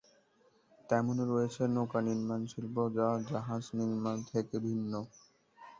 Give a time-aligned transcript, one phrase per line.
[0.89, 4.93] তেমনই রয়েছে নৌকা-নির্মান শিল্প যা জাহাজ-নির্মাণ থেকে ভিন্ন।